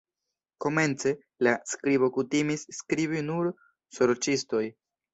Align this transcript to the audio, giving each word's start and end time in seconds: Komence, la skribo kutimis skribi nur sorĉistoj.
Komence, 0.65 1.11
la 1.49 1.53
skribo 1.75 2.11
kutimis 2.17 2.67
skribi 2.81 3.25
nur 3.31 3.55
sorĉistoj. 4.01 4.69